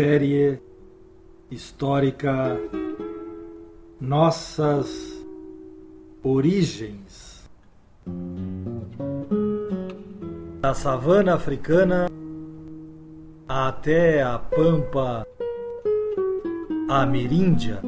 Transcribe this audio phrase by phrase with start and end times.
[0.00, 0.58] Série
[1.50, 2.58] histórica
[4.00, 5.22] Nossas
[6.22, 7.46] Origens.
[10.62, 12.06] Da savana africana
[13.46, 15.26] até a pampa
[16.88, 17.82] ameríndia.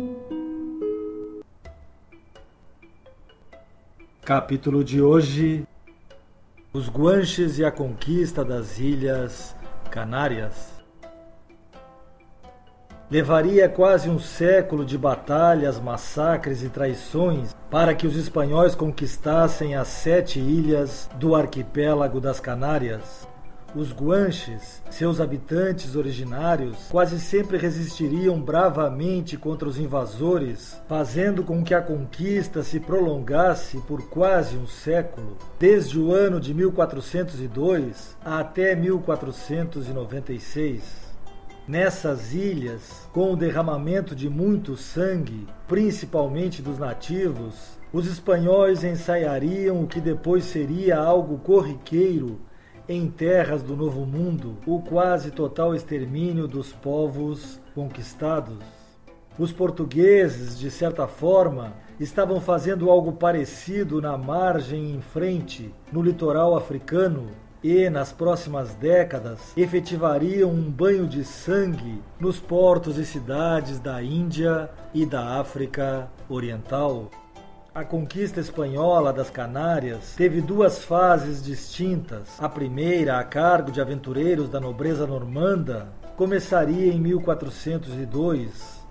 [4.22, 5.66] Capítulo de hoje:
[6.74, 9.56] Os Guanches e a conquista das Ilhas
[9.90, 10.81] Canárias.
[13.12, 19.88] Levaria quase um século de batalhas, massacres e traições para que os espanhóis conquistassem as
[19.88, 23.28] sete ilhas do arquipélago das Canárias.
[23.74, 31.74] Os guanches, seus habitantes originários, quase sempre resistiriam bravamente contra os invasores, fazendo com que
[31.74, 41.11] a conquista se prolongasse por quase um século, desde o ano de 1402 até 1496.
[41.66, 49.86] Nessas ilhas, com o derramamento de muito sangue, principalmente dos nativos, os espanhóis ensaiariam o
[49.86, 52.40] que depois seria algo corriqueiro
[52.88, 58.58] em terras do Novo Mundo, o quase total extermínio dos povos conquistados.
[59.38, 66.56] Os portugueses, de certa forma, estavam fazendo algo parecido na margem em frente, no litoral
[66.56, 67.28] africano,
[67.62, 74.68] e, nas próximas décadas, efetivariam um banho de sangue nos portos e cidades da Índia
[74.92, 77.10] e da África Oriental.
[77.74, 82.28] A conquista espanhola das Canárias teve duas fases distintas.
[82.38, 88.82] A primeira, a cargo de aventureiros da nobreza normanda, começaria em 1402.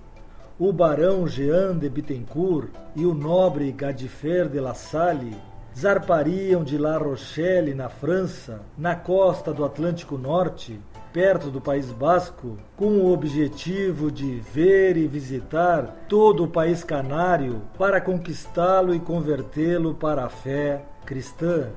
[0.58, 5.36] O barão Jean de Bittencourt e o nobre Gadifer de La Salle
[5.78, 10.80] zarpariam de La Rochelle, na França, na costa do Atlântico Norte,
[11.14, 17.62] perto do País Basco, com o objetivo de ver e visitar todo o país canário
[17.78, 21.70] para conquistá-lo e convertê-lo para a fé cristã.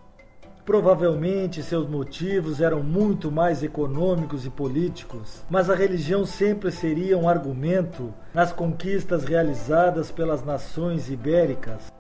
[0.64, 7.28] Provavelmente seus motivos eram muito mais econômicos e políticos, mas a religião sempre seria um
[7.28, 11.92] argumento nas conquistas realizadas pelas nações ibéricas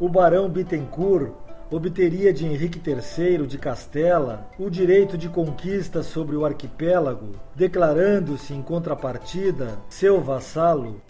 [0.00, 1.30] o barão Bittencourt
[1.70, 8.62] obteria de Henrique III de Castela o direito de conquista sobre o arquipélago, declarando-se em
[8.62, 11.02] contrapartida seu vassalo.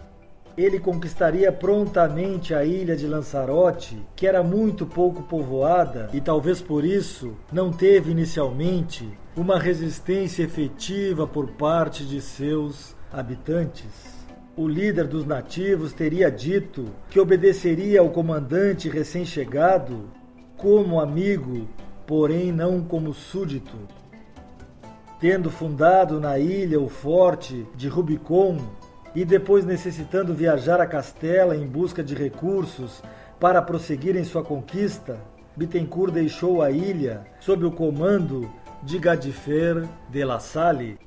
[0.56, 6.84] Ele conquistaria prontamente a ilha de Lanzarote, que era muito pouco povoada e talvez por
[6.84, 14.19] isso não teve inicialmente uma resistência efetiva por parte de seus habitantes
[14.56, 20.10] o líder dos nativos teria dito que obedeceria ao comandante recém-chegado
[20.56, 21.68] como amigo,
[22.06, 23.76] porém não como súdito.
[25.20, 28.58] Tendo fundado na ilha o forte de Rubicon
[29.14, 33.02] e depois necessitando viajar a Castela em busca de recursos
[33.38, 35.18] para prosseguir em sua conquista,
[35.56, 38.50] Bittencourt deixou a ilha sob o comando
[38.82, 40.98] de Gadifer de La Salle.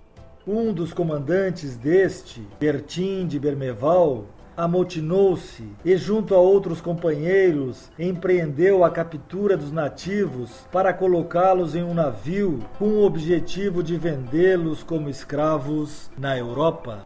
[0.46, 4.26] Um dos comandantes deste, Bertin de Bermeval,
[4.58, 11.94] amotinou-se e, junto a outros companheiros, empreendeu a captura dos nativos para colocá-los em um
[11.94, 17.06] navio com o objetivo de vendê-los como escravos na Europa.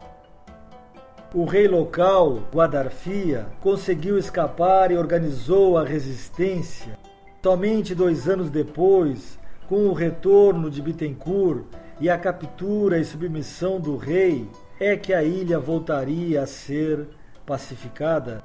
[1.32, 6.98] O rei local, Guadarfia, conseguiu escapar e organizou a resistência.
[7.40, 11.66] Somente dois anos depois, com o retorno de Bittencourt,
[12.00, 14.48] e a captura e submissão do rei
[14.78, 17.08] é que a ilha voltaria a ser
[17.44, 18.42] pacificada.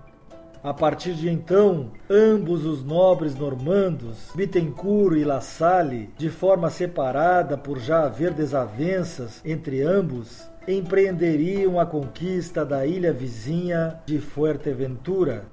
[0.63, 7.57] A partir de então, ambos os nobres normandos, Bittencourt e La Salle, de forma separada
[7.57, 15.43] por já haver desavenças entre ambos, empreenderiam a conquista da ilha vizinha de Fuerteventura.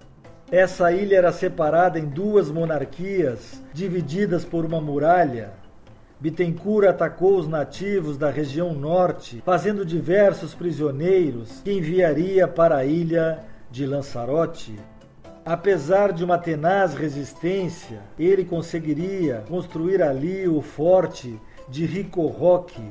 [0.48, 5.52] Essa ilha era separada em duas monarquias, divididas por uma muralha,
[6.20, 13.38] Bittencourt atacou os nativos da região norte, fazendo diversos prisioneiros que enviaria para a ilha
[13.70, 14.78] de Lanzarote.
[15.44, 22.82] Apesar de uma tenaz resistência, ele conseguiria construir ali o forte de Rico Roque,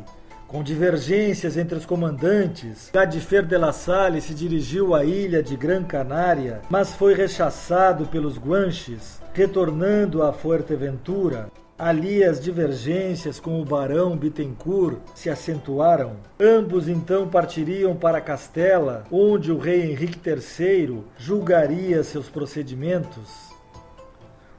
[0.49, 5.83] com divergências entre os comandantes, Gadifer de la Salle se dirigiu à ilha de Gran
[5.83, 11.51] Canária, mas foi rechaçado pelos guanches, retornando a Fuerteventura.
[11.79, 16.17] Ali as divergências com o barão Bittencourt se acentuaram.
[16.37, 23.47] Ambos então partiriam para Castela, onde o rei Henrique III julgaria seus procedimentos.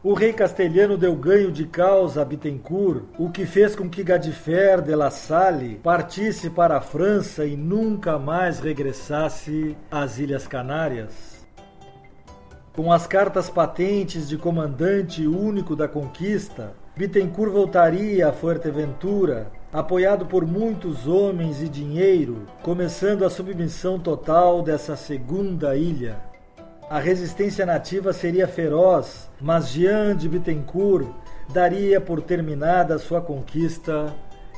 [0.03, 4.81] O rei castelhano deu ganho de causa a Bittencourt, o que fez com que Gadifer
[4.81, 11.47] de La Salle partisse para a França e nunca mais regressasse às Ilhas Canárias.
[12.73, 20.45] Com as cartas patentes de comandante único da conquista, Bittencourt voltaria a Fuerteventura, apoiado por
[20.45, 26.19] muitos homens e dinheiro, começando a submissão total dessa segunda ilha.
[26.91, 31.09] A resistência nativa seria feroz, mas Jean de Bittencourt
[31.49, 34.15] daria por terminada sua conquista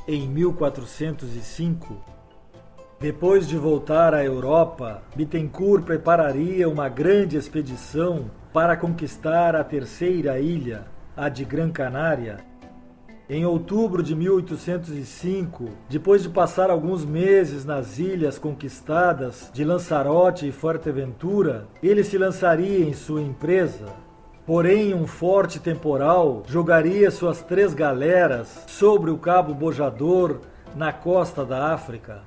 [0.09, 1.97] em 1405.
[2.99, 10.91] Depois de voltar à Europa, Bittencourt prepararia uma grande expedição para conquistar a terceira ilha,
[11.17, 12.39] a de Gran Canária,
[13.29, 20.53] em outubro de 1805, depois de passar alguns meses nas ilhas conquistadas de Lanzarote e
[20.53, 23.87] Fuerteventura, ele se lançaria em sua empresa.
[24.45, 30.41] Porém, um forte temporal jogaria suas três galeras sobre o Cabo Bojador,
[30.75, 32.23] na costa da África.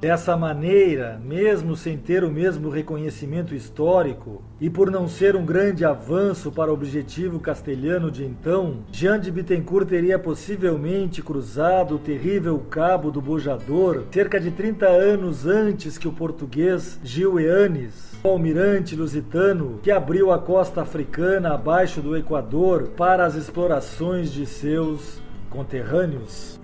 [0.00, 5.84] Dessa maneira, mesmo sem ter o mesmo reconhecimento histórico e por não ser um grande
[5.84, 12.58] avanço para o objetivo castelhano de então, Jean de Bittencourt teria possivelmente cruzado o terrível
[12.70, 18.96] Cabo do Bojador cerca de 30 anos antes que o português Gil Eanes, o almirante
[18.96, 25.20] lusitano que abriu a costa africana abaixo do Equador para as explorações de seus
[25.50, 26.59] conterrâneos.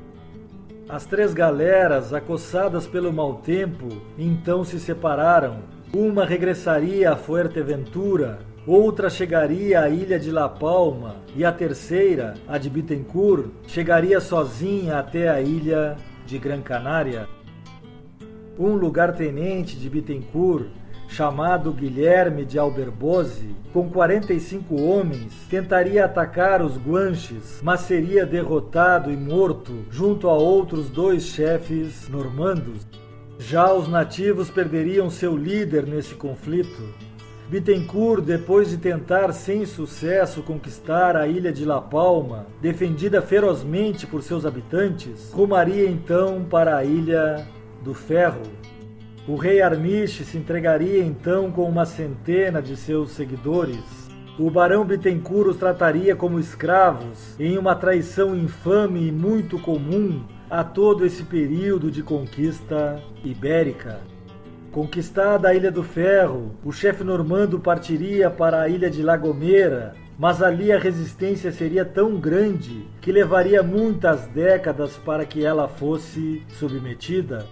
[0.88, 5.58] As três galeras, acossadas pelo mau tempo, então se separaram.
[5.92, 12.56] Uma regressaria a Fuerteventura, outra chegaria à ilha de La Palma e a terceira, a
[12.56, 17.28] de Bittencourt, chegaria sozinha até a ilha de Gran Canária.
[18.56, 20.66] Um lugar-tenente de Bittencourt
[21.08, 29.16] chamado Guilherme de Alberbose, com 45 homens, tentaria atacar os guanches, mas seria derrotado e
[29.16, 32.86] morto junto a outros dois chefes normandos.
[33.38, 36.94] Já os nativos perderiam seu líder nesse conflito.
[37.48, 44.20] Bittencourt, depois de tentar sem sucesso conquistar a ilha de La Palma, defendida ferozmente por
[44.22, 47.46] seus habitantes, rumaria então para a ilha
[47.84, 48.42] do Ferro.
[49.28, 54.08] O rei Armiche se entregaria então com uma centena de seus seguidores.
[54.38, 60.62] O barão Bittencourt os trataria como escravos, em uma traição infame e muito comum a
[60.62, 63.98] todo esse período de conquista ibérica.
[64.70, 69.94] Conquistada a Ilha do Ferro, o chefe normando partiria para a ilha de La Gomera,
[70.16, 76.44] mas ali a resistência seria tão grande que levaria muitas décadas para que ela fosse
[76.48, 77.44] submetida.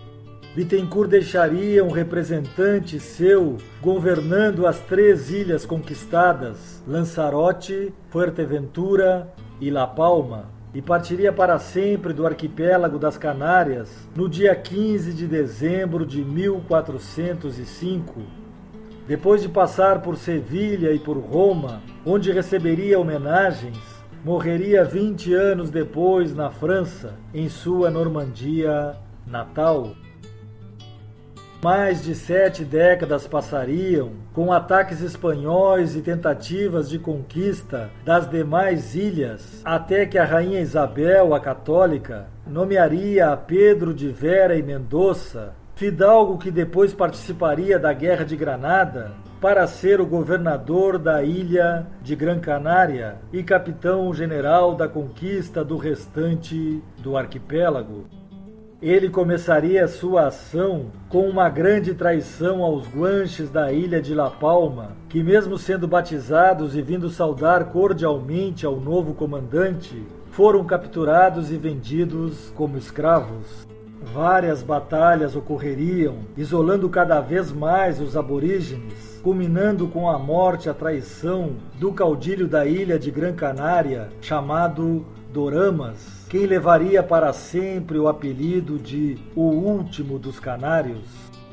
[0.54, 10.44] Bittencourt deixaria um representante seu governando as três ilhas conquistadas, Lanzarote, Fuerteventura e La Palma,
[10.72, 18.22] e partiria para sempre do arquipélago das Canárias no dia 15 de dezembro de 1405.
[19.08, 23.78] Depois de passar por Sevilha e por Roma, onde receberia homenagens,
[24.24, 28.94] morreria 20 anos depois na França, em sua Normandia
[29.26, 29.96] natal.
[31.64, 39.62] Mais de sete décadas passariam, com ataques espanhóis e tentativas de conquista das demais ilhas,
[39.64, 46.36] até que a rainha Isabel, a católica, nomearia a Pedro de Vera e Mendoza, fidalgo
[46.36, 52.40] que depois participaria da Guerra de Granada, para ser o governador da ilha de Gran
[52.40, 58.04] Canária e capitão-general da conquista do restante do arquipélago
[58.90, 64.92] ele começaria sua ação com uma grande traição aos guanches da ilha de La Palma,
[65.08, 72.52] que, mesmo sendo batizados e vindo saudar cordialmente ao novo comandante, foram capturados e vendidos
[72.54, 73.66] como escravos.
[74.12, 80.74] Várias batalhas ocorreriam, isolando cada vez mais os aborígenes, culminando com a morte e a
[80.74, 88.08] traição do caudilho da ilha de Gran Canária, chamado Doramas quem levaria para sempre o
[88.08, 91.06] apelido de o último dos canários.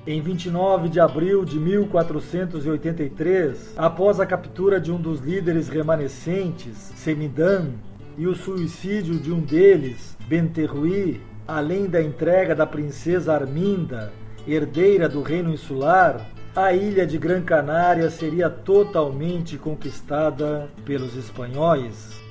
[0.08, 7.74] Em 29 de abril de 1483, após a captura de um dos líderes remanescentes, Semidan,
[8.18, 14.14] e o suicídio de um deles, Benterruí, além da entrega da princesa Arminda,
[14.48, 22.22] herdeira do reino insular, a ilha de Gran Canária seria totalmente conquistada pelos espanhóis.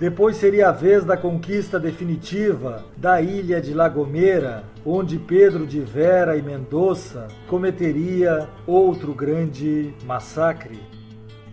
[0.00, 5.80] Depois seria a vez da conquista definitiva da ilha de La Gomera, onde Pedro de
[5.80, 10.80] Vera e Mendoza cometeria outro grande massacre.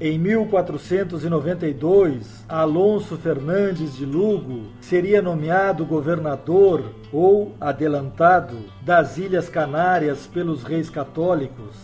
[0.02, 10.64] Em 1492, Alonso Fernandes de Lugo seria nomeado governador ou adelantado das Ilhas Canárias pelos
[10.64, 11.76] reis católicos.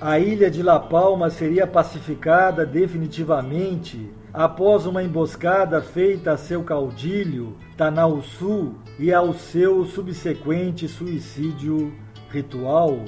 [0.00, 7.56] A ilha de La Palma seria pacificada definitivamente após uma emboscada feita a seu caudilho,
[7.76, 11.92] Tanausu, e ao seu subsequente suicídio
[12.28, 13.04] ritual.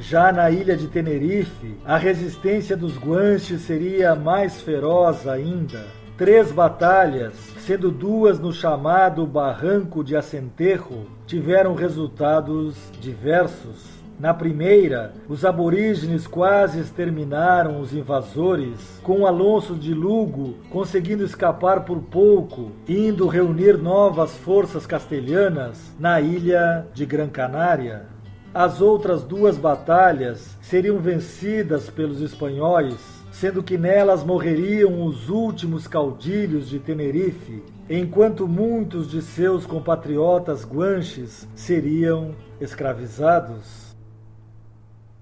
[0.00, 5.86] Já na ilha de Tenerife, a resistência dos guanches seria mais feroz ainda.
[6.16, 13.98] Três batalhas, sendo duas no chamado Barranco de Acentejo, tiveram resultados diversos.
[14.18, 22.00] Na primeira, os aborígenes quase exterminaram os invasores, com Alonso de Lugo conseguindo escapar por
[22.00, 28.17] pouco, indo reunir novas forças castelhanas na ilha de Gran Canária.
[28.54, 32.96] As outras duas batalhas seriam vencidas pelos espanhóis,
[33.30, 41.46] sendo que nelas morreriam os últimos caudilhos de Tenerife, enquanto muitos de seus compatriotas guanches
[41.54, 43.94] seriam escravizados.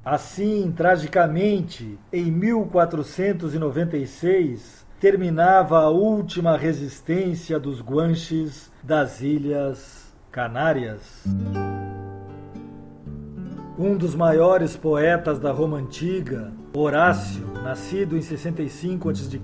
[0.05, 11.25] Assim, tragicamente, em 1496, terminava a última resistência dos guanches das Ilhas Canárias.
[13.79, 19.39] Um dos maiores poetas da Roma antiga, Horácio, nascido em 65 a.C.,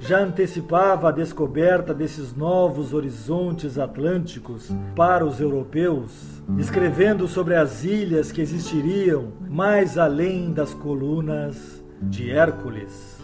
[0.00, 8.32] já antecipava a descoberta desses novos horizontes atlânticos para os europeus, escrevendo sobre as ilhas
[8.32, 13.18] que existiriam mais além das colunas de Hércules.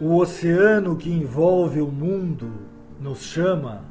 [0.00, 2.52] O oceano que envolve o mundo
[3.00, 3.89] nos chama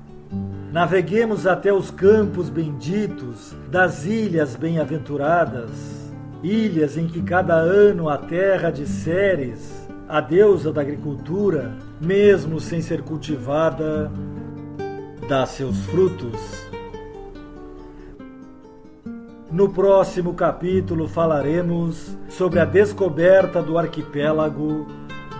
[0.72, 5.72] Naveguemos até os campos benditos das ilhas bem-aventuradas,
[6.44, 12.82] ilhas em que cada ano a terra de Ceres, a deusa da agricultura, mesmo sem
[12.82, 14.12] ser cultivada,
[15.28, 16.70] dá seus frutos.
[19.52, 24.86] No próximo capítulo falaremos sobre a descoberta do arquipélago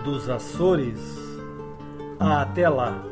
[0.04, 0.98] dos Açores.
[2.18, 3.09] Até lá!